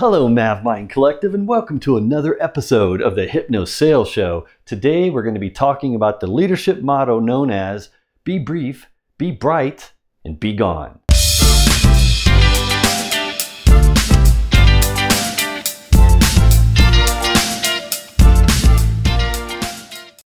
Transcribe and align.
Hello, 0.00 0.28
MavMind 0.28 0.88
Collective, 0.88 1.34
and 1.34 1.46
welcome 1.46 1.78
to 1.80 1.98
another 1.98 2.42
episode 2.42 3.02
of 3.02 3.16
the 3.16 3.26
Hypno 3.26 3.66
Sales 3.66 4.08
Show. 4.08 4.46
Today, 4.64 5.10
we're 5.10 5.22
going 5.22 5.34
to 5.34 5.38
be 5.38 5.50
talking 5.50 5.94
about 5.94 6.20
the 6.20 6.26
leadership 6.26 6.80
motto 6.80 7.20
known 7.20 7.50
as 7.50 7.90
Be 8.24 8.38
Brief, 8.38 8.86
Be 9.18 9.30
Bright, 9.30 9.92
and 10.24 10.40
Be 10.40 10.54
Gone. 10.54 11.00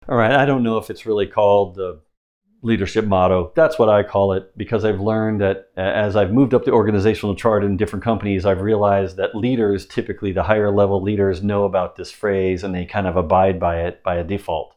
All 0.07 0.17
right, 0.17 0.31
I 0.31 0.45
don't 0.47 0.63
know 0.63 0.79
if 0.79 0.89
it's 0.89 1.05
really 1.05 1.27
called 1.27 1.75
the 1.75 2.01
leadership 2.61 3.05
motto. 3.05 3.51
That's 3.55 3.79
what 3.79 3.89
I 3.89 4.03
call 4.03 4.33
it 4.33 4.51
because 4.57 4.83
I've 4.83 4.99
learned 4.99 5.41
that 5.41 5.69
as 5.77 6.15
I've 6.15 6.33
moved 6.33 6.53
up 6.53 6.65
the 6.65 6.71
organizational 6.71 7.35
chart 7.35 7.63
in 7.63 7.77
different 7.77 8.03
companies, 8.03 8.45
I've 8.45 8.61
realized 8.61 9.17
that 9.17 9.35
leaders, 9.35 9.85
typically 9.85 10.31
the 10.31 10.43
higher 10.43 10.71
level 10.71 11.01
leaders, 11.01 11.41
know 11.41 11.63
about 11.63 11.95
this 11.95 12.11
phrase 12.11 12.63
and 12.63 12.75
they 12.75 12.85
kind 12.85 13.07
of 13.07 13.15
abide 13.15 13.59
by 13.59 13.81
it 13.83 14.03
by 14.03 14.15
a 14.15 14.23
default. 14.23 14.75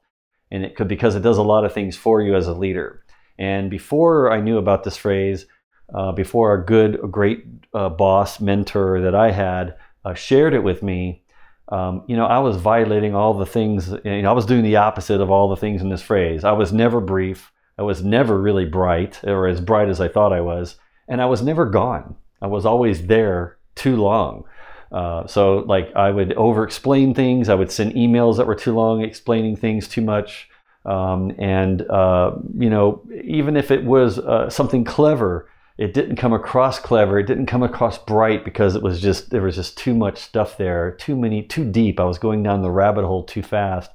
And 0.50 0.64
it 0.64 0.76
could 0.76 0.88
because 0.88 1.16
it 1.16 1.22
does 1.22 1.38
a 1.38 1.42
lot 1.42 1.64
of 1.64 1.72
things 1.72 1.96
for 1.96 2.20
you 2.20 2.36
as 2.36 2.46
a 2.46 2.54
leader. 2.54 3.04
And 3.38 3.70
before 3.70 4.30
I 4.30 4.40
knew 4.40 4.58
about 4.58 4.84
this 4.84 4.96
phrase, 4.96 5.46
uh, 5.92 6.12
before 6.12 6.54
a 6.54 6.64
good, 6.64 7.00
great 7.10 7.44
uh, 7.74 7.88
boss 7.88 8.40
mentor 8.40 9.00
that 9.00 9.14
I 9.14 9.30
had 9.30 9.76
uh, 10.04 10.14
shared 10.14 10.54
it 10.54 10.62
with 10.62 10.82
me, 10.82 11.22
um, 11.68 12.04
you 12.06 12.16
know, 12.16 12.26
I 12.26 12.38
was 12.38 12.56
violating 12.56 13.14
all 13.14 13.34
the 13.34 13.46
things. 13.46 13.88
You 14.04 14.22
know, 14.22 14.30
I 14.30 14.34
was 14.34 14.46
doing 14.46 14.62
the 14.62 14.76
opposite 14.76 15.20
of 15.20 15.30
all 15.30 15.48
the 15.48 15.56
things 15.56 15.80
in 15.80 15.88
this 15.88 16.02
phrase. 16.02 16.44
I 16.44 16.52
was 16.52 16.72
never 16.72 17.00
brief. 17.00 17.50
I 17.82 17.84
was 17.84 18.04
never 18.04 18.40
really 18.40 18.64
bright 18.64 19.18
or 19.24 19.48
as 19.48 19.60
bright 19.60 19.88
as 19.88 20.00
I 20.00 20.06
thought 20.06 20.32
I 20.32 20.40
was. 20.40 20.76
And 21.08 21.20
I 21.20 21.26
was 21.26 21.42
never 21.42 21.66
gone. 21.66 22.14
I 22.40 22.46
was 22.46 22.64
always 22.64 23.08
there 23.08 23.56
too 23.74 23.96
long. 23.96 24.44
Uh, 24.92 25.26
so, 25.26 25.64
like, 25.66 25.90
I 25.96 26.12
would 26.12 26.32
over 26.34 26.62
explain 26.62 27.12
things. 27.12 27.48
I 27.48 27.56
would 27.56 27.72
send 27.72 27.94
emails 27.94 28.36
that 28.36 28.46
were 28.46 28.54
too 28.54 28.72
long, 28.72 29.02
explaining 29.02 29.56
things 29.56 29.88
too 29.88 30.00
much. 30.00 30.48
Um, 30.84 31.34
and, 31.38 31.82
uh, 31.90 32.36
you 32.56 32.70
know, 32.70 33.02
even 33.24 33.56
if 33.56 33.72
it 33.72 33.84
was 33.84 34.20
uh, 34.20 34.48
something 34.48 34.84
clever, 34.84 35.48
it 35.76 35.92
didn't 35.92 36.16
come 36.16 36.32
across 36.32 36.78
clever. 36.78 37.18
It 37.18 37.26
didn't 37.26 37.46
come 37.46 37.64
across 37.64 37.98
bright 37.98 38.44
because 38.44 38.76
it 38.76 38.82
was 38.82 39.00
just, 39.00 39.30
there 39.30 39.42
was 39.42 39.56
just 39.56 39.76
too 39.76 39.94
much 39.94 40.18
stuff 40.18 40.56
there, 40.56 40.92
too 40.92 41.16
many, 41.16 41.42
too 41.42 41.68
deep. 41.68 41.98
I 41.98 42.04
was 42.04 42.18
going 42.18 42.44
down 42.44 42.62
the 42.62 42.70
rabbit 42.70 43.04
hole 43.04 43.24
too 43.24 43.42
fast. 43.42 43.90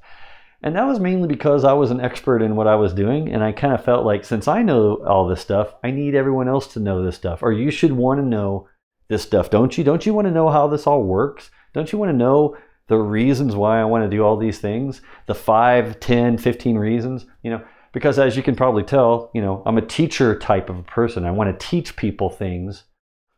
And 0.62 0.74
that 0.74 0.86
was 0.86 0.98
mainly 0.98 1.28
because 1.28 1.64
I 1.64 1.72
was 1.72 1.90
an 1.90 2.00
expert 2.00 2.42
in 2.42 2.56
what 2.56 2.66
I 2.66 2.74
was 2.74 2.92
doing. 2.92 3.32
And 3.32 3.44
I 3.44 3.52
kind 3.52 3.74
of 3.74 3.84
felt 3.84 4.04
like 4.04 4.24
since 4.24 4.48
I 4.48 4.62
know 4.62 4.96
all 5.06 5.28
this 5.28 5.40
stuff, 5.40 5.74
I 5.84 5.90
need 5.90 6.14
everyone 6.14 6.48
else 6.48 6.66
to 6.68 6.80
know 6.80 7.04
this 7.04 7.16
stuff. 7.16 7.42
Or 7.42 7.52
you 7.52 7.70
should 7.70 7.92
want 7.92 8.18
to 8.18 8.26
know 8.26 8.68
this 9.08 9.22
stuff, 9.22 9.50
don't 9.50 9.78
you? 9.78 9.84
Don't 9.84 10.04
you 10.04 10.14
want 10.14 10.26
to 10.26 10.32
know 10.32 10.50
how 10.50 10.66
this 10.66 10.86
all 10.86 11.04
works? 11.04 11.50
Don't 11.74 11.92
you 11.92 11.98
want 11.98 12.10
to 12.10 12.16
know 12.16 12.56
the 12.88 12.96
reasons 12.96 13.54
why 13.54 13.80
I 13.80 13.84
want 13.84 14.04
to 14.04 14.16
do 14.16 14.24
all 14.24 14.36
these 14.36 14.58
things? 14.58 15.00
The 15.26 15.34
5, 15.34 16.00
10, 16.00 16.38
15 16.38 16.76
reasons, 16.76 17.26
you 17.42 17.50
know? 17.50 17.62
Because 17.92 18.18
as 18.18 18.36
you 18.36 18.42
can 18.42 18.56
probably 18.56 18.82
tell, 18.82 19.30
you 19.34 19.40
know, 19.40 19.62
I'm 19.64 19.78
a 19.78 19.82
teacher 19.82 20.38
type 20.38 20.68
of 20.68 20.78
a 20.78 20.82
person. 20.82 21.24
I 21.24 21.30
want 21.30 21.58
to 21.58 21.66
teach 21.66 21.96
people 21.96 22.30
things. 22.30 22.84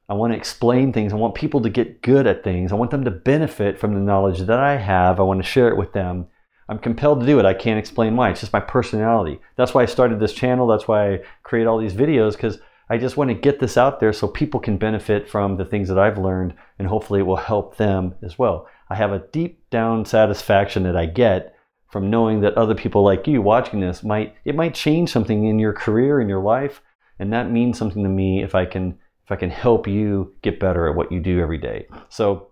I 0.08 0.14
want 0.14 0.32
to 0.32 0.36
explain 0.36 0.92
things. 0.92 1.12
I 1.12 1.16
want 1.16 1.36
people 1.36 1.60
to 1.60 1.70
get 1.70 2.02
good 2.02 2.26
at 2.26 2.42
things. 2.42 2.72
I 2.72 2.74
want 2.74 2.90
them 2.90 3.04
to 3.04 3.10
benefit 3.12 3.78
from 3.78 3.94
the 3.94 4.00
knowledge 4.00 4.40
that 4.40 4.58
I 4.58 4.76
have. 4.76 5.20
I 5.20 5.22
want 5.22 5.40
to 5.40 5.48
share 5.48 5.68
it 5.68 5.76
with 5.76 5.92
them 5.92 6.26
I'm 6.70 6.78
compelled 6.78 7.20
to 7.20 7.26
do 7.26 7.40
it. 7.40 7.44
I 7.44 7.52
can't 7.52 7.80
explain 7.80 8.14
why. 8.14 8.30
It's 8.30 8.40
just 8.40 8.52
my 8.52 8.60
personality. 8.60 9.40
That's 9.56 9.74
why 9.74 9.82
I 9.82 9.86
started 9.86 10.20
this 10.20 10.32
channel. 10.32 10.68
That's 10.68 10.86
why 10.86 11.14
I 11.14 11.20
create 11.42 11.66
all 11.66 11.78
these 11.78 11.94
videos 11.94 12.32
because 12.32 12.60
I 12.88 12.96
just 12.96 13.16
want 13.16 13.28
to 13.28 13.34
get 13.34 13.58
this 13.58 13.76
out 13.76 13.98
there 13.98 14.12
so 14.12 14.28
people 14.28 14.60
can 14.60 14.78
benefit 14.78 15.28
from 15.28 15.56
the 15.56 15.64
things 15.64 15.88
that 15.88 15.98
I've 15.98 16.16
learned 16.16 16.54
and 16.78 16.86
hopefully 16.86 17.20
it 17.20 17.24
will 17.24 17.34
help 17.34 17.76
them 17.76 18.14
as 18.22 18.38
well. 18.38 18.68
I 18.88 18.94
have 18.94 19.10
a 19.12 19.24
deep 19.32 19.68
down 19.70 20.04
satisfaction 20.04 20.84
that 20.84 20.96
I 20.96 21.06
get 21.06 21.56
from 21.90 22.08
knowing 22.08 22.40
that 22.42 22.54
other 22.54 22.76
people 22.76 23.02
like 23.02 23.26
you 23.26 23.42
watching 23.42 23.80
this 23.80 24.04
might 24.04 24.36
it 24.44 24.54
might 24.54 24.74
change 24.74 25.10
something 25.10 25.46
in 25.46 25.58
your 25.58 25.72
career 25.72 26.20
in 26.20 26.28
your 26.28 26.42
life 26.42 26.82
and 27.18 27.32
that 27.32 27.50
means 27.50 27.78
something 27.78 28.04
to 28.04 28.08
me 28.08 28.44
if 28.44 28.54
I 28.54 28.64
can 28.64 28.96
if 29.24 29.32
I 29.32 29.36
can 29.36 29.50
help 29.50 29.88
you 29.88 30.34
get 30.42 30.60
better 30.60 30.88
at 30.88 30.94
what 30.94 31.10
you 31.10 31.18
do 31.18 31.40
every 31.40 31.58
day. 31.58 31.88
So 32.08 32.49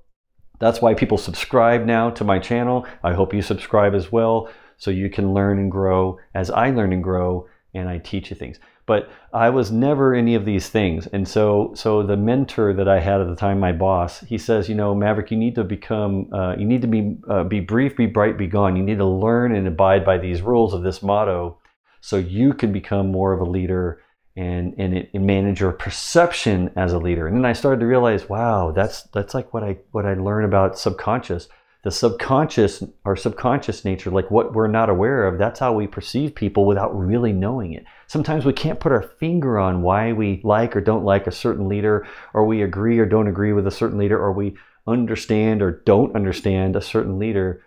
that's 0.58 0.80
why 0.80 0.94
people 0.94 1.18
subscribe 1.18 1.84
now 1.84 2.10
to 2.10 2.24
my 2.24 2.38
channel. 2.38 2.86
I 3.02 3.12
hope 3.12 3.34
you 3.34 3.42
subscribe 3.42 3.94
as 3.94 4.10
well 4.10 4.48
so 4.76 4.90
you 4.90 5.10
can 5.10 5.34
learn 5.34 5.58
and 5.58 5.70
grow 5.70 6.18
as 6.34 6.50
I 6.50 6.70
learn 6.70 6.92
and 6.92 7.02
grow 7.02 7.46
and 7.74 7.88
I 7.88 7.98
teach 7.98 8.30
you 8.30 8.36
things. 8.36 8.58
But 8.86 9.10
I 9.34 9.50
was 9.50 9.70
never 9.70 10.14
any 10.14 10.34
of 10.34 10.46
these 10.46 10.70
things. 10.70 11.06
And 11.08 11.28
so 11.28 11.72
so 11.74 12.02
the 12.02 12.16
mentor 12.16 12.72
that 12.72 12.88
I 12.88 13.00
had 13.00 13.20
at 13.20 13.28
the 13.28 13.36
time, 13.36 13.60
my 13.60 13.72
boss, 13.72 14.20
he 14.20 14.38
says, 14.38 14.68
you 14.68 14.74
know, 14.74 14.94
Maverick, 14.94 15.30
you 15.30 15.36
need 15.36 15.54
to 15.56 15.64
become, 15.64 16.32
uh, 16.32 16.56
you 16.56 16.64
need 16.64 16.80
to 16.80 16.88
be, 16.88 17.16
uh, 17.28 17.44
be 17.44 17.60
brief, 17.60 17.96
be 17.96 18.06
bright, 18.06 18.38
be 18.38 18.46
gone. 18.46 18.76
You 18.76 18.82
need 18.82 18.98
to 18.98 19.04
learn 19.04 19.54
and 19.54 19.68
abide 19.68 20.06
by 20.06 20.16
these 20.16 20.40
rules 20.40 20.72
of 20.72 20.82
this 20.82 21.02
motto 21.02 21.58
so 22.00 22.16
you 22.16 22.54
can 22.54 22.72
become 22.72 23.12
more 23.12 23.32
of 23.34 23.40
a 23.40 23.50
leader 23.50 24.00
and 24.38 24.74
and, 24.78 24.96
it, 24.96 25.10
and 25.12 25.26
manage 25.26 25.60
your 25.60 25.72
perception 25.72 26.70
as 26.76 26.92
a 26.92 26.98
leader. 26.98 27.26
And 27.26 27.36
then 27.36 27.44
I 27.44 27.52
started 27.52 27.80
to 27.80 27.86
realize, 27.86 28.28
wow, 28.28 28.70
that's 28.70 29.02
that's 29.14 29.34
like 29.34 29.52
what 29.52 29.64
I 29.64 29.78
what 29.90 30.06
I 30.06 30.14
learn 30.14 30.44
about 30.44 30.78
subconscious. 30.78 31.48
The 31.84 31.90
subconscious, 31.90 32.82
our 33.04 33.16
subconscious 33.16 33.84
nature, 33.84 34.10
like 34.10 34.30
what 34.30 34.52
we're 34.52 34.66
not 34.66 34.90
aware 34.90 35.26
of, 35.26 35.38
that's 35.38 35.60
how 35.60 35.72
we 35.72 35.86
perceive 35.86 36.34
people 36.34 36.66
without 36.66 36.96
really 36.96 37.32
knowing 37.32 37.72
it. 37.72 37.84
Sometimes 38.08 38.44
we 38.44 38.52
can't 38.52 38.80
put 38.80 38.90
our 38.90 39.02
finger 39.20 39.58
on 39.58 39.82
why 39.82 40.12
we 40.12 40.40
like 40.42 40.74
or 40.76 40.80
don't 40.80 41.04
like 41.04 41.26
a 41.26 41.32
certain 41.32 41.68
leader, 41.68 42.06
or 42.34 42.44
we 42.44 42.62
agree 42.62 42.98
or 42.98 43.06
don't 43.06 43.28
agree 43.28 43.52
with 43.52 43.66
a 43.66 43.70
certain 43.70 43.98
leader, 43.98 44.18
or 44.18 44.32
we 44.32 44.56
understand 44.86 45.62
or 45.62 45.70
don't 45.70 46.16
understand 46.16 46.74
a 46.74 46.80
certain 46.80 47.18
leader 47.18 47.62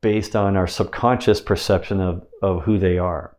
based 0.00 0.36
on 0.36 0.56
our 0.56 0.68
subconscious 0.68 1.40
perception 1.40 2.00
of, 2.00 2.24
of 2.42 2.62
who 2.62 2.78
they 2.78 2.98
are. 2.98 3.33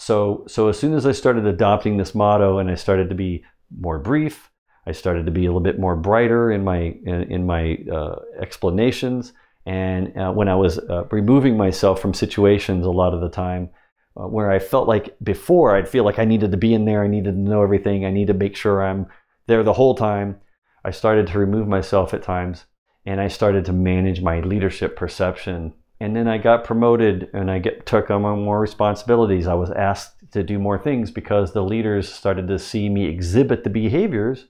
So, 0.00 0.44
so 0.48 0.68
as 0.68 0.78
soon 0.78 0.94
as 0.94 1.04
I 1.04 1.12
started 1.12 1.44
adopting 1.44 1.98
this 1.98 2.14
motto 2.14 2.58
and 2.58 2.70
I 2.70 2.74
started 2.74 3.10
to 3.10 3.14
be 3.14 3.44
more 3.78 3.98
brief, 3.98 4.50
I 4.86 4.92
started 4.92 5.26
to 5.26 5.30
be 5.30 5.44
a 5.44 5.48
little 5.48 5.60
bit 5.60 5.78
more 5.78 5.94
brighter 5.94 6.50
in 6.50 6.64
my 6.64 6.94
in, 7.04 7.30
in 7.30 7.44
my 7.44 7.76
uh, 7.92 8.16
explanations. 8.40 9.34
And 9.66 10.16
uh, 10.16 10.32
when 10.32 10.48
I 10.48 10.54
was 10.54 10.78
uh, 10.78 11.04
removing 11.10 11.58
myself 11.58 12.00
from 12.00 12.14
situations 12.14 12.86
a 12.86 12.90
lot 12.90 13.12
of 13.12 13.20
the 13.20 13.28
time, 13.28 13.68
uh, 14.16 14.26
where 14.26 14.50
I 14.50 14.58
felt 14.58 14.88
like 14.88 15.14
before 15.22 15.76
I'd 15.76 15.86
feel 15.86 16.04
like 16.04 16.18
I 16.18 16.24
needed 16.24 16.50
to 16.52 16.56
be 16.56 16.72
in 16.72 16.86
there, 16.86 17.04
I 17.04 17.06
needed 17.06 17.32
to 17.32 17.38
know 17.38 17.62
everything, 17.62 18.06
I 18.06 18.10
need 18.10 18.28
to 18.28 18.34
make 18.34 18.56
sure 18.56 18.82
I'm 18.82 19.06
there 19.48 19.62
the 19.62 19.74
whole 19.74 19.94
time. 19.94 20.40
I 20.82 20.92
started 20.92 21.26
to 21.26 21.38
remove 21.38 21.68
myself 21.68 22.14
at 22.14 22.22
times, 22.22 22.64
and 23.04 23.20
I 23.20 23.28
started 23.28 23.66
to 23.66 23.74
manage 23.74 24.22
my 24.22 24.40
leadership 24.40 24.96
perception 24.96 25.74
and 26.00 26.16
then 26.16 26.26
I 26.26 26.38
got 26.38 26.64
promoted 26.64 27.28
and 27.34 27.50
I 27.50 27.58
get, 27.58 27.84
took 27.84 28.10
on 28.10 28.22
more 28.22 28.58
responsibilities. 28.58 29.46
I 29.46 29.54
was 29.54 29.70
asked 29.70 30.32
to 30.32 30.42
do 30.42 30.58
more 30.58 30.78
things 30.78 31.10
because 31.10 31.52
the 31.52 31.62
leaders 31.62 32.10
started 32.12 32.48
to 32.48 32.58
see 32.58 32.88
me 32.88 33.06
exhibit 33.06 33.64
the 33.64 33.70
behaviors 33.70 34.46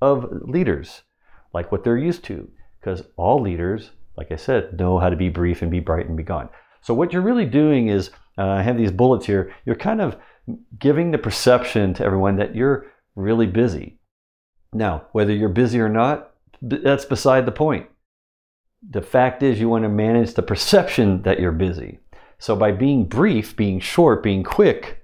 of 0.00 0.26
leaders, 0.42 1.02
like 1.52 1.70
what 1.70 1.84
they're 1.84 1.98
used 1.98 2.24
to. 2.24 2.48
Because 2.80 3.02
all 3.16 3.40
leaders, 3.40 3.90
like 4.16 4.32
I 4.32 4.36
said, 4.36 4.78
know 4.78 4.98
how 4.98 5.10
to 5.10 5.16
be 5.16 5.28
brief 5.28 5.60
and 5.60 5.70
be 5.70 5.80
bright 5.80 6.06
and 6.06 6.16
be 6.16 6.22
gone. 6.22 6.48
So 6.80 6.94
what 6.94 7.12
you're 7.12 7.22
really 7.22 7.46
doing 7.46 7.88
is, 7.88 8.10
uh, 8.38 8.48
I 8.48 8.62
have 8.62 8.76
these 8.76 8.92
bullets 8.92 9.26
here. 9.26 9.54
You're 9.64 9.76
kind 9.76 10.00
of 10.00 10.16
giving 10.78 11.10
the 11.10 11.18
perception 11.18 11.94
to 11.94 12.04
everyone 12.04 12.36
that 12.36 12.54
you're 12.54 12.86
really 13.14 13.46
busy. 13.46 13.98
Now, 14.72 15.06
whether 15.12 15.32
you're 15.32 15.48
busy 15.48 15.80
or 15.80 15.88
not, 15.88 16.32
that's 16.60 17.04
beside 17.04 17.46
the 17.46 17.52
point 17.52 17.86
the 18.90 19.02
fact 19.02 19.42
is 19.42 19.60
you 19.60 19.68
want 19.68 19.84
to 19.84 19.88
manage 19.88 20.34
the 20.34 20.42
perception 20.42 21.22
that 21.22 21.40
you're 21.40 21.52
busy. 21.52 22.00
So 22.38 22.56
by 22.56 22.72
being 22.72 23.06
brief, 23.06 23.56
being 23.56 23.80
short, 23.80 24.22
being 24.22 24.42
quick, 24.42 25.02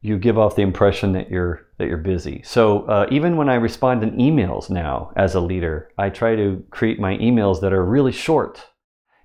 you 0.00 0.18
give 0.18 0.38
off 0.38 0.54
the 0.54 0.62
impression 0.62 1.12
that 1.12 1.30
you're 1.30 1.66
that 1.78 1.88
you're 1.88 1.98
busy. 1.98 2.42
So 2.44 2.82
uh, 2.82 3.06
even 3.10 3.36
when 3.36 3.48
I 3.48 3.54
respond 3.56 4.02
in 4.02 4.16
emails 4.16 4.70
now 4.70 5.10
as 5.16 5.34
a 5.34 5.40
leader, 5.40 5.90
I 5.98 6.08
try 6.08 6.36
to 6.36 6.64
create 6.70 7.00
my 7.00 7.16
emails 7.18 7.60
that 7.60 7.72
are 7.72 7.84
really 7.84 8.12
short. 8.12 8.64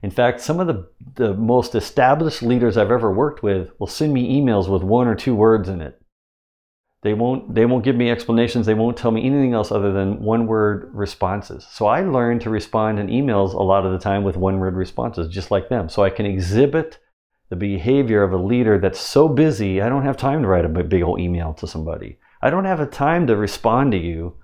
In 0.04 0.10
fact, 0.10 0.42
some 0.42 0.60
of 0.60 0.68
the, 0.68 0.90
the 1.16 1.34
most 1.36 1.76
established 1.76 2.42
leaders 2.42 2.76
I've 2.76 2.92
ever 2.92 3.14
worked 3.14 3.44
with 3.44 3.70
will 3.80 3.88
send 3.88 4.14
me 4.14 4.42
emails 4.42 4.68
with 4.68 4.82
one 4.82 5.08
or 5.08 5.16
two 5.16 5.36
words 5.36 5.70
in 5.70 5.80
it. 5.82 6.01
They 7.04 7.14
won't 7.16 7.56
they 7.56 7.66
won't 7.66 7.84
give 7.84 7.96
me 7.96 8.12
explanations. 8.12 8.66
They 8.66 8.76
won't 8.76 8.96
tell 8.96 9.12
me 9.12 9.26
anything 9.26 9.54
else 9.54 9.72
other 9.72 9.92
than 9.92 10.22
one 10.22 10.46
word 10.46 10.92
responses. 10.94 11.66
So 11.72 11.88
I 11.88 12.02
learned 12.02 12.42
to 12.42 12.50
respond 12.52 13.00
in 13.00 13.08
emails 13.08 13.54
a 13.54 13.64
lot 13.64 13.86
of 13.86 13.92
the 13.92 14.00
time 14.00 14.24
with 14.24 14.38
one 14.38 14.60
word 14.60 14.76
responses, 14.76 15.28
just 15.28 15.50
like 15.50 15.70
them. 15.70 15.90
So 15.90 16.04
I 16.04 16.12
can 16.12 16.28
exhibit 16.28 17.00
the 17.52 17.56
behavior 17.58 18.24
of 18.24 18.32
a 18.32 18.38
leader 18.38 18.80
that's 18.80 19.00
so 19.00 19.28
busy, 19.28 19.82
I 19.82 19.90
don't 19.90 20.06
have 20.06 20.16
time 20.16 20.42
to 20.42 20.48
write 20.48 20.64
a 20.64 20.70
big 20.70 21.04
old 21.04 21.20
email 21.20 21.54
to 21.56 21.68
somebody. 21.68 22.18
I 22.42 22.50
don't 22.50 22.64
have 22.64 22.80
a 22.80 22.86
time 22.86 23.28
to 23.28 23.36
respond 23.36 23.92
to 23.92 23.98
you 23.98 24.38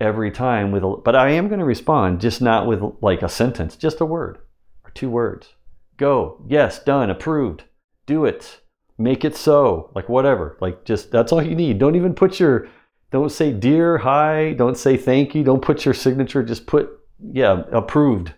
every 0.00 0.32
time 0.32 0.72
with 0.72 0.82
a, 0.82 0.96
but 1.04 1.14
I 1.14 1.30
am 1.30 1.46
going 1.46 1.60
to 1.60 1.64
respond, 1.64 2.20
just 2.20 2.42
not 2.42 2.66
with 2.66 2.82
like 3.00 3.22
a 3.22 3.28
sentence, 3.28 3.76
just 3.76 4.00
a 4.00 4.04
word 4.04 4.38
or 4.84 4.90
two 4.90 5.08
words. 5.08 5.54
Go, 5.98 6.44
yes, 6.48 6.82
done, 6.82 7.10
approved, 7.10 7.62
do 8.06 8.24
it 8.24 8.60
make 8.98 9.24
it 9.24 9.36
so 9.36 9.90
like 9.94 10.08
whatever 10.08 10.56
like 10.60 10.84
just 10.84 11.10
that's 11.10 11.30
all 11.30 11.42
you 11.42 11.54
need 11.54 11.78
don't 11.78 11.96
even 11.96 12.14
put 12.14 12.40
your 12.40 12.66
don't 13.10 13.30
say 13.30 13.52
dear, 13.52 13.98
hi, 13.98 14.52
don't 14.54 14.76
say 14.76 14.96
thank 14.96 15.34
you, 15.34 15.44
don't 15.44 15.62
put 15.62 15.84
your 15.84 15.94
signature, 15.94 16.42
just 16.42 16.66
put, 16.66 16.90
yeah, 17.32 17.62
approved 17.72 18.34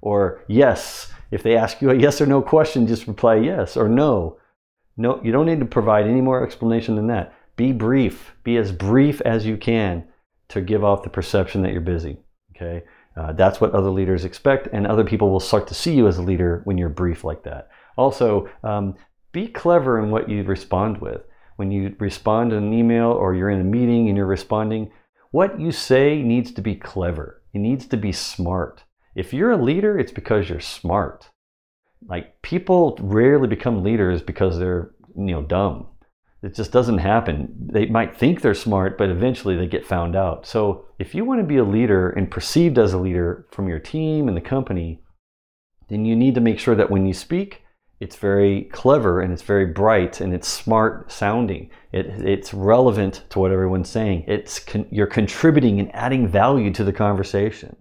or 0.00 0.44
yes. 0.46 1.10
If 1.30 1.42
they 1.42 1.56
ask 1.56 1.80
you 1.80 1.90
a 1.90 1.94
yes 1.96 2.20
or 2.20 2.26
no 2.26 2.42
question, 2.42 2.86
just 2.86 3.06
reply 3.06 3.36
yes 3.36 3.76
or 3.76 3.88
no. 3.88 4.38
No, 4.96 5.20
you 5.24 5.32
don't 5.32 5.46
need 5.46 5.58
to 5.60 5.66
provide 5.66 6.06
any 6.06 6.20
more 6.20 6.44
explanation 6.44 6.94
than 6.94 7.08
that. 7.08 7.34
Be 7.56 7.72
brief. 7.72 8.36
Be 8.44 8.56
as 8.56 8.70
brief 8.70 9.20
as 9.22 9.46
you 9.46 9.56
can 9.56 10.06
to 10.48 10.60
give 10.60 10.84
off 10.84 11.02
the 11.02 11.10
perception 11.10 11.62
that 11.62 11.72
you're 11.72 11.80
busy. 11.80 12.18
Okay, 12.54 12.84
uh, 13.16 13.32
that's 13.32 13.60
what 13.60 13.72
other 13.72 13.90
leaders 13.90 14.24
expect, 14.24 14.68
and 14.72 14.86
other 14.86 15.02
people 15.02 15.30
will 15.30 15.40
start 15.40 15.66
to 15.68 15.74
see 15.74 15.94
you 15.94 16.06
as 16.06 16.18
a 16.18 16.22
leader 16.22 16.60
when 16.64 16.78
you're 16.78 16.88
brief 16.88 17.24
like 17.24 17.42
that. 17.42 17.68
Also, 17.96 18.48
um, 18.62 18.94
be 19.34 19.48
clever 19.48 20.02
in 20.02 20.10
what 20.10 20.30
you 20.30 20.42
respond 20.44 21.02
with. 21.02 21.20
When 21.56 21.70
you 21.70 21.94
respond 21.98 22.50
to 22.50 22.56
an 22.56 22.72
email 22.72 23.08
or 23.08 23.34
you're 23.34 23.50
in 23.50 23.60
a 23.60 23.64
meeting 23.64 24.08
and 24.08 24.16
you're 24.16 24.24
responding, 24.26 24.90
what 25.30 25.60
you 25.60 25.72
say 25.72 26.22
needs 26.22 26.52
to 26.52 26.62
be 26.62 26.76
clever. 26.76 27.42
It 27.52 27.58
needs 27.58 27.86
to 27.88 27.96
be 27.96 28.12
smart. 28.12 28.84
If 29.14 29.34
you're 29.34 29.50
a 29.50 29.62
leader, 29.62 29.98
it's 29.98 30.12
because 30.12 30.48
you're 30.48 30.60
smart. 30.60 31.28
Like 32.08 32.40
people 32.42 32.96
rarely 33.00 33.48
become 33.48 33.84
leaders 33.84 34.22
because 34.22 34.58
they're, 34.58 34.92
you 35.16 35.32
know, 35.32 35.42
dumb. 35.42 35.88
It 36.42 36.54
just 36.54 36.72
doesn't 36.72 36.98
happen. 36.98 37.68
They 37.72 37.86
might 37.86 38.16
think 38.16 38.40
they're 38.40 38.54
smart, 38.54 38.98
but 38.98 39.10
eventually 39.10 39.56
they 39.56 39.66
get 39.66 39.86
found 39.86 40.14
out. 40.14 40.46
So 40.46 40.86
if 40.98 41.14
you 41.14 41.24
want 41.24 41.40
to 41.40 41.46
be 41.46 41.56
a 41.56 41.64
leader 41.64 42.10
and 42.10 42.30
perceived 42.30 42.78
as 42.78 42.92
a 42.92 42.98
leader 42.98 43.46
from 43.50 43.68
your 43.68 43.78
team 43.78 44.28
and 44.28 44.36
the 44.36 44.42
company, 44.42 45.02
then 45.88 46.04
you 46.04 46.14
need 46.14 46.34
to 46.34 46.40
make 46.40 46.58
sure 46.58 46.74
that 46.74 46.90
when 46.90 47.06
you 47.06 47.14
speak, 47.14 47.63
it's 48.00 48.16
very 48.16 48.64
clever 48.64 49.20
and 49.20 49.32
it's 49.32 49.42
very 49.42 49.66
bright 49.66 50.20
and 50.20 50.34
it's 50.34 50.48
smart 50.48 51.10
sounding. 51.10 51.70
It, 51.92 52.06
it's 52.06 52.52
relevant 52.52 53.24
to 53.30 53.38
what 53.38 53.52
everyone's 53.52 53.88
saying. 53.88 54.24
It's 54.26 54.58
con- 54.58 54.86
you're 54.90 55.06
contributing 55.06 55.80
and 55.80 55.94
adding 55.94 56.28
value 56.28 56.72
to 56.72 56.84
the 56.84 56.92
conversation 56.92 57.76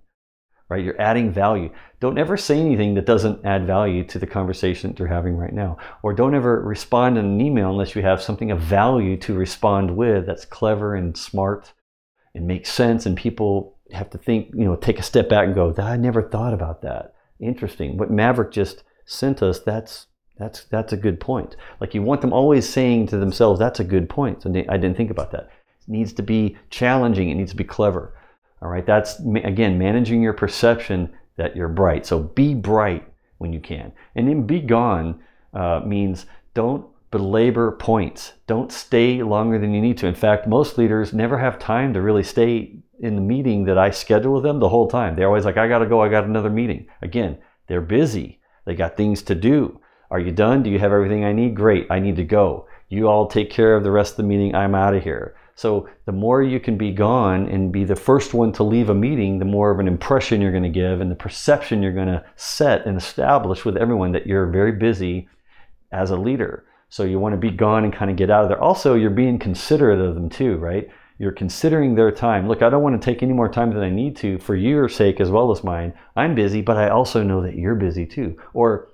right? 0.74 0.84
You're 0.84 1.00
adding 1.00 1.32
value. 1.32 1.70
Don't 2.00 2.18
ever 2.18 2.36
say 2.36 2.60
anything 2.60 2.96
that 2.96 3.06
doesn't 3.06 3.46
add 3.46 3.68
value 3.68 4.04
to 4.06 4.18
the 4.18 4.26
conversation 4.26 4.90
that 4.90 5.00
you're 5.00 5.08
having 5.08 5.38
right 5.38 5.54
now. 5.54 5.78
Or 6.02 6.14
don't 6.14 6.34
ever 6.34 6.62
respond 6.62 7.18
in 7.18 7.26
an 7.26 7.42
email 7.42 7.70
unless 7.70 7.96
you 7.96 8.02
have 8.02 8.22
something 8.22 8.50
of 8.50 8.60
value 8.60 9.16
to 9.18 9.36
respond 9.36 9.96
with 9.96 10.26
that's 10.26 10.46
clever 10.46 10.96
and 10.96 11.16
smart 11.16 11.74
and 12.34 12.48
makes 12.48 12.72
sense. 12.72 13.06
And 13.06 13.16
people 13.16 13.78
have 13.92 14.10
to 14.10 14.18
think, 14.18 14.50
you 14.56 14.66
know, 14.66 14.76
take 14.76 14.98
a 14.98 15.04
step 15.04 15.30
back 15.30 15.46
and 15.46 15.54
go, 15.54 15.74
I 15.78 15.98
never 15.98 16.24
thought 16.24 16.54
about 16.56 16.82
that. 16.82 17.14
Interesting. 17.40 17.98
What 17.98 18.10
Maverick 18.10 18.52
just 18.52 18.84
sent 19.06 19.42
us, 19.42 19.60
that's 19.60 20.08
that's 20.38 20.64
that's 20.66 20.94
a 20.94 20.98
good 20.98 21.20
point. 21.20 21.56
Like 21.80 21.94
you 21.94 22.02
want 22.02 22.22
them 22.22 22.34
always 22.34 22.68
saying 22.68 23.08
to 23.08 23.18
themselves, 23.18 23.60
that's 23.60 23.80
a 23.80 23.84
good 23.84 24.10
point. 24.10 24.44
So 24.44 24.50
I 24.50 24.78
didn't 24.78 24.98
think 24.98 25.12
about 25.12 25.32
that. 25.32 25.50
It 25.82 25.90
needs 25.90 26.14
to 26.14 26.24
be 26.24 26.58
challenging. 26.70 27.30
It 27.30 27.36
needs 27.36 27.52
to 27.52 27.58
be 27.58 27.64
clever. 27.64 28.18
All 28.62 28.70
right, 28.70 28.86
that's 28.86 29.20
again 29.20 29.78
managing 29.78 30.22
your 30.22 30.34
perception 30.34 31.14
that 31.38 31.56
you're 31.56 31.68
bright. 31.68 32.06
So 32.06 32.20
be 32.20 32.54
bright 32.54 33.08
when 33.38 33.54
you 33.54 33.60
can. 33.60 33.92
And 34.16 34.28
then 34.28 34.48
be 34.48 34.60
gone 34.60 35.22
uh, 35.54 35.82
means 35.86 36.26
don't 36.54 36.86
belabor 37.12 37.74
points. 37.74 38.34
Don't 38.48 38.72
stay 38.72 39.22
longer 39.22 39.60
than 39.60 39.74
you 39.74 39.82
need 39.82 39.98
to. 40.00 40.08
In 40.08 40.16
fact, 40.16 40.48
most 40.48 40.78
leaders 40.78 41.14
never 41.14 41.38
have 41.38 41.60
time 41.60 41.94
to 41.94 42.02
really 42.02 42.24
stay 42.24 42.80
in 43.00 43.16
the 43.16 43.22
meeting 43.22 43.66
that 43.66 43.78
I 43.78 43.92
schedule 43.92 44.34
with 44.34 44.44
them 44.44 44.60
the 44.60 44.70
whole 44.70 44.90
time. 44.90 45.16
They're 45.16 45.28
always 45.28 45.46
like, 45.46 45.58
I 45.58 45.68
got 45.68 45.80
to 45.80 45.86
go, 45.86 46.02
I 46.02 46.10
got 46.10 46.24
another 46.24 46.50
meeting. 46.50 46.88
Again, 47.02 47.38
they're 47.68 47.82
busy, 47.82 48.40
they 48.66 48.76
got 48.76 48.98
things 48.98 49.22
to 49.24 49.36
do. 49.36 49.80
Are 50.12 50.20
you 50.20 50.32
done? 50.32 50.64
Do 50.64 50.70
you 50.70 50.80
have 50.80 50.92
everything 50.92 51.26
I 51.26 51.32
need? 51.32 51.56
Great, 51.56 51.88
I 51.90 52.00
need 52.00 52.16
to 52.18 52.24
go. 52.24 52.68
You 52.90 53.08
all 53.08 53.28
take 53.28 53.50
care 53.50 53.76
of 53.76 53.84
the 53.84 53.92
rest 53.92 54.14
of 54.14 54.18
the 54.18 54.24
meeting, 54.24 54.54
I'm 54.54 54.76
out 54.76 54.96
of 54.96 55.04
here. 55.04 55.36
So 55.56 55.88
the 56.06 56.12
more 56.12 56.42
you 56.42 56.60
can 56.60 56.78
be 56.78 56.92
gone 56.92 57.48
and 57.48 57.72
be 57.72 57.84
the 57.84 57.96
first 57.96 58.34
one 58.34 58.52
to 58.54 58.64
leave 58.64 58.90
a 58.90 58.96
meeting, 58.96 59.40
the 59.40 59.46
more 59.46 59.72
of 59.72 59.80
an 59.80 59.88
impression 59.88 60.42
you're 60.42 60.52
going 60.52 60.64
to 60.64 60.70
give 60.70 61.00
and 61.00 61.12
the 61.12 61.16
perception 61.16 61.84
you're 61.84 61.94
going 61.94 62.08
to 62.08 62.24
set 62.36 62.86
and 62.86 62.98
establish 62.98 63.64
with 63.64 63.78
everyone 63.78 64.12
that 64.14 64.26
you're 64.26 64.48
very 64.48 64.72
busy 64.72 65.28
as 65.92 66.10
a 66.10 66.18
leader. 66.18 66.66
So 66.90 67.04
you 67.04 67.20
want 67.20 67.34
to 67.34 67.38
be 67.38 67.52
gone 67.52 67.84
and 67.84 67.94
kind 67.94 68.12
of 68.12 68.18
get 68.18 68.30
out 68.30 68.44
of 68.44 68.50
there. 68.50 68.62
Also, 68.62 68.96
you're 68.96 69.10
being 69.10 69.40
considerate 69.40 70.00
of 70.00 70.16
them 70.16 70.30
too, 70.30 70.58
right? 70.58 70.90
You're 71.20 71.32
considering 71.32 71.96
their 71.96 72.12
time. 72.12 72.48
Look, 72.48 72.62
I 72.62 72.70
don't 72.70 72.84
want 72.84 73.00
to 73.00 73.06
take 73.06 73.22
any 73.22 73.34
more 73.34 73.50
time 73.50 73.74
than 73.74 73.84
I 73.84 73.90
need 73.90 74.16
to 74.18 74.40
for 74.40 74.56
your 74.56 74.90
sake 74.90 75.20
as 75.20 75.30
well 75.30 75.52
as 75.52 75.64
mine. 75.64 75.94
I'm 76.16 76.36
busy, 76.36 76.62
but 76.62 76.78
I 76.78 76.90
also 76.90 77.24
know 77.24 77.42
that 77.44 77.56
you're 77.56 77.76
busy 77.76 78.06
too. 78.06 78.38
Or 78.54 78.90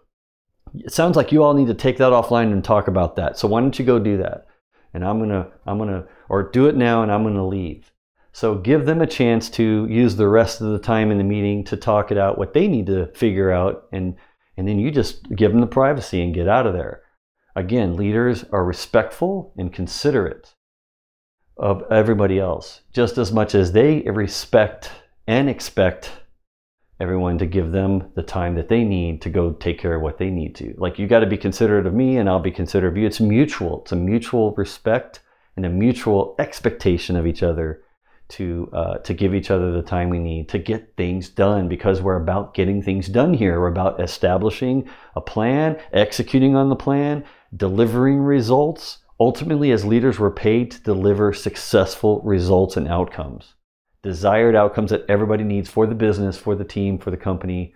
it 0.76 0.92
sounds 0.92 1.16
like 1.16 1.32
you 1.32 1.44
all 1.44 1.54
need 1.54 1.68
to 1.68 1.74
take 1.74 1.98
that 1.98 2.12
offline 2.12 2.52
and 2.52 2.64
talk 2.64 2.88
about 2.88 3.16
that. 3.16 3.38
So 3.38 3.48
why 3.48 3.62
don't 3.62 3.78
you 3.80 3.86
go 3.86 4.00
do 4.00 4.18
that? 4.18 4.48
And 4.94 5.06
I'm 5.06 5.20
going 5.20 5.30
to 5.30 5.48
I'm 5.66 5.78
going 5.78 5.90
to 5.90 6.08
or 6.30 6.44
do 6.44 6.68
it 6.68 6.76
now 6.76 7.04
and 7.04 7.12
I'm 7.12 7.24
going 7.24 7.36
to 7.36 7.44
leave. 7.44 7.92
So 8.32 8.56
give 8.56 8.86
them 8.86 9.02
a 9.02 9.08
chance 9.08 9.50
to 9.52 9.88
use 9.90 10.16
the 10.16 10.28
rest 10.28 10.62
of 10.62 10.68
the 10.72 10.80
time 10.80 11.12
in 11.12 11.18
the 11.18 11.24
meeting 11.24 11.64
to 11.66 11.78
talk 11.78 12.12
it 12.12 12.18
out, 12.18 12.38
what 12.38 12.54
they 12.54 12.68
need 12.68 12.86
to 12.86 13.08
figure 13.08 13.52
out, 13.52 13.88
and, 13.92 14.16
and 14.56 14.68
then 14.68 14.80
you 14.80 14.92
just 14.92 15.28
give 15.36 15.52
them 15.52 15.62
the 15.62 15.68
privacy 15.68 16.22
and 16.22 16.34
get 16.34 16.48
out 16.48 16.68
of 16.68 16.74
there. 16.74 17.02
Again, 17.56 17.96
leaders 17.96 18.46
are 18.52 18.64
respectful 18.64 19.54
and 19.58 19.74
considerate 19.74 20.54
of 21.60 21.84
everybody 21.92 22.40
else, 22.40 22.82
just 22.94 23.18
as 23.18 23.32
much 23.32 23.54
as 23.54 23.72
they 23.72 24.02
respect 24.02 24.92
and 25.28 25.50
expect 25.50 26.12
everyone 27.00 27.38
to 27.38 27.46
give 27.46 27.72
them 27.72 28.12
the 28.16 28.24
time 28.24 28.56
that 28.56 28.70
they 28.70 28.84
need 28.84 29.22
to 29.22 29.30
go 29.30 29.52
take 29.54 29.80
care 29.80 29.96
of 29.96 30.02
what 30.02 30.18
they 30.18 30.30
need 30.30 30.56
to. 30.56 30.74
Like 30.78 31.00
you 31.00 31.08
got 31.08 31.20
to 31.20 31.28
be 31.28 31.38
considerate 31.38 31.86
of 31.86 31.94
me 31.94 32.18
and 32.18 32.30
I'll 32.30 32.40
be 32.40 32.52
considerate 32.52 32.94
of 32.94 32.98
you. 32.98 33.06
It's 33.06 33.20
mutual. 33.20 33.82
It's 33.82 33.92
a 33.92 33.98
mutual 33.98 34.54
respect 34.56 35.22
and 35.56 35.66
a 35.66 35.70
mutual 35.70 36.36
expectation 36.40 37.16
of 37.16 37.28
each 37.28 37.44
other 37.44 37.84
to 38.30 38.70
uh, 38.74 38.98
to 39.00 39.14
give 39.14 39.34
each 39.34 39.50
other 39.50 39.72
the 39.72 39.82
time 39.82 40.10
we 40.10 40.20
need 40.20 40.50
to 40.50 40.60
get 40.60 40.96
things 40.96 41.30
done 41.30 41.68
because 41.68 42.02
we're 42.02 42.22
about 42.22 42.54
getting 42.54 42.82
things 42.82 43.08
done 43.08 43.34
here. 43.34 43.60
We're 43.60 43.68
about 43.68 44.00
establishing 44.00 44.88
a 45.16 45.22
plan, 45.22 45.80
executing 45.94 46.56
on 46.56 46.70
the 46.70 46.76
plan, 46.76 47.26
delivering 47.56 48.20
results. 48.20 49.00
Ultimately, 49.22 49.72
as 49.72 49.84
leaders, 49.84 50.18
we're 50.18 50.32
paid 50.32 50.72
to 50.72 50.82
deliver 50.82 51.34
successful 51.34 52.22
results 52.24 52.78
and 52.78 52.88
outcomes, 52.88 53.54
desired 54.02 54.56
outcomes 54.56 54.92
that 54.92 55.06
everybody 55.10 55.44
needs 55.44 55.70
for 55.70 55.86
the 55.86 55.96
business, 55.96 56.38
for 56.38 56.56
the 56.56 56.64
team, 56.64 56.98
for 56.98 57.12
the 57.12 57.18
company. 57.18 57.76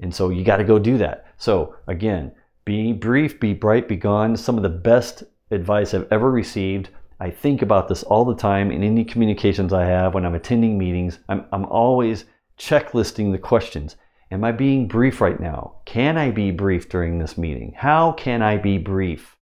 And 0.00 0.12
so 0.12 0.30
you 0.30 0.44
got 0.44 0.56
to 0.56 0.64
go 0.64 0.80
do 0.80 0.98
that. 0.98 1.26
So 1.36 1.76
again, 1.86 2.32
be 2.64 2.92
brief, 2.92 3.38
be 3.38 3.54
bright, 3.54 3.86
be 3.86 3.96
gone. 3.96 4.36
Some 4.36 4.56
of 4.56 4.64
the 4.64 4.68
best 4.68 5.22
advice 5.52 5.94
I've 5.94 6.08
ever 6.10 6.30
received. 6.30 6.90
I 7.20 7.30
think 7.30 7.62
about 7.62 7.88
this 7.88 8.02
all 8.02 8.24
the 8.24 8.34
time 8.34 8.72
in 8.72 8.82
any 8.82 9.04
communications 9.04 9.72
I 9.72 9.84
have 9.84 10.14
when 10.14 10.26
I'm 10.26 10.34
attending 10.34 10.76
meetings. 10.76 11.20
I'm, 11.28 11.46
I'm 11.52 11.66
always 11.66 12.24
checklisting 12.58 13.30
the 13.30 13.38
questions. 13.38 13.96
Am 14.30 14.44
I 14.44 14.52
being 14.52 14.88
brief 14.88 15.20
right 15.20 15.38
now? 15.38 15.76
Can 15.84 16.18
I 16.18 16.32
be 16.32 16.50
brief 16.50 16.88
during 16.88 17.18
this 17.18 17.38
meeting? 17.38 17.74
How 17.76 18.12
can 18.12 18.42
I 18.42 18.56
be 18.56 18.76
brief? 18.76 19.37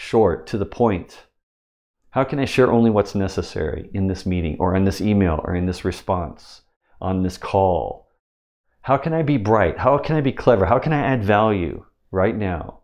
Short, 0.00 0.46
to 0.46 0.56
the 0.56 0.64
point. 0.64 1.26
How 2.10 2.22
can 2.22 2.38
I 2.38 2.44
share 2.44 2.70
only 2.70 2.88
what's 2.88 3.16
necessary 3.16 3.90
in 3.92 4.06
this 4.06 4.24
meeting 4.24 4.56
or 4.60 4.76
in 4.76 4.84
this 4.84 5.00
email 5.00 5.40
or 5.42 5.56
in 5.56 5.66
this 5.66 5.84
response, 5.84 6.62
on 7.00 7.24
this 7.24 7.36
call? 7.36 8.08
How 8.82 8.96
can 8.96 9.12
I 9.12 9.22
be 9.22 9.36
bright? 9.38 9.76
How 9.76 9.98
can 9.98 10.14
I 10.14 10.20
be 10.20 10.30
clever? 10.30 10.66
How 10.66 10.78
can 10.78 10.92
I 10.92 11.00
add 11.00 11.24
value 11.24 11.84
right 12.12 12.34
now? 12.34 12.82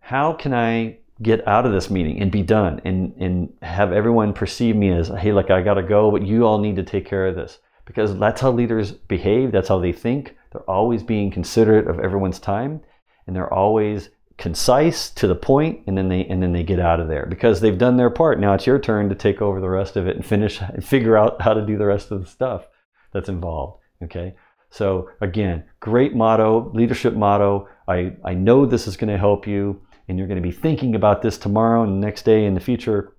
How 0.00 0.32
can 0.32 0.54
I 0.54 1.00
get 1.20 1.46
out 1.46 1.66
of 1.66 1.72
this 1.72 1.90
meeting 1.90 2.22
and 2.22 2.32
be 2.32 2.42
done 2.42 2.80
and, 2.86 3.14
and 3.18 3.52
have 3.60 3.92
everyone 3.92 4.32
perceive 4.32 4.74
me 4.74 4.90
as, 4.92 5.08
hey, 5.08 5.32
like 5.32 5.50
I 5.50 5.60
got 5.60 5.74
to 5.74 5.82
go, 5.82 6.10
but 6.10 6.26
you 6.26 6.46
all 6.46 6.58
need 6.58 6.76
to 6.76 6.82
take 6.82 7.04
care 7.04 7.26
of 7.26 7.36
this. 7.36 7.58
Because 7.84 8.18
that's 8.18 8.40
how 8.40 8.50
leaders 8.50 8.92
behave, 8.92 9.52
that's 9.52 9.68
how 9.68 9.78
they 9.78 9.92
think. 9.92 10.38
They're 10.52 10.62
always 10.62 11.02
being 11.02 11.30
considerate 11.30 11.86
of 11.86 12.00
everyone's 12.00 12.40
time 12.40 12.80
and 13.26 13.36
they're 13.36 13.52
always 13.52 14.08
concise 14.40 15.10
to 15.10 15.26
the 15.26 15.34
point 15.34 15.82
and 15.86 15.96
then 15.96 16.08
they 16.08 16.24
and 16.24 16.42
then 16.42 16.52
they 16.52 16.62
get 16.62 16.80
out 16.80 16.98
of 16.98 17.08
there. 17.08 17.26
Because 17.26 17.60
they've 17.60 17.78
done 17.78 17.96
their 17.96 18.10
part 18.10 18.40
now 18.40 18.54
it's 18.54 18.66
your 18.66 18.78
turn 18.78 19.08
to 19.10 19.14
take 19.14 19.40
over 19.40 19.60
the 19.60 19.68
rest 19.68 19.96
of 19.96 20.08
it 20.08 20.16
and 20.16 20.24
finish 20.24 20.60
and 20.60 20.84
figure 20.94 21.16
out 21.16 21.42
how 21.42 21.54
to 21.54 21.64
do 21.64 21.76
the 21.78 21.86
rest 21.86 22.10
of 22.10 22.20
the 22.20 22.26
stuff 22.26 22.66
that's 23.12 23.28
involved 23.28 23.80
okay? 24.02 24.34
So 24.70 25.10
again 25.20 25.64
great 25.78 26.14
motto 26.14 26.72
leadership 26.74 27.14
motto. 27.14 27.68
I 27.86 28.16
i 28.24 28.34
know 28.34 28.66
this 28.66 28.86
is 28.88 28.96
going 28.96 29.12
to 29.12 29.18
help 29.18 29.46
you 29.46 29.82
and 30.08 30.18
you're 30.18 30.26
going 30.26 30.42
to 30.42 30.48
be 30.48 30.50
thinking 30.50 30.96
about 30.96 31.22
this 31.22 31.38
tomorrow 31.38 31.84
and 31.84 32.02
the 32.02 32.06
next 32.06 32.24
day 32.24 32.46
in 32.46 32.54
the 32.54 32.60
future 32.60 33.14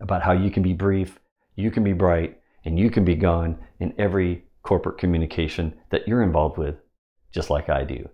about 0.00 0.22
how 0.22 0.32
you 0.32 0.50
can 0.50 0.62
be 0.62 0.72
brief, 0.72 1.18
you 1.56 1.70
can 1.70 1.82
be 1.84 1.92
bright, 1.92 2.40
and 2.64 2.78
you 2.78 2.90
can 2.90 3.04
be 3.04 3.14
gone 3.14 3.58
in 3.80 3.94
every 3.98 4.44
corporate 4.62 4.98
communication 4.98 5.74
that 5.90 6.06
you're 6.06 6.22
involved 6.22 6.58
with, 6.58 6.76
just 7.32 7.50
like 7.50 7.68
I 7.68 7.84
do. 7.84 8.08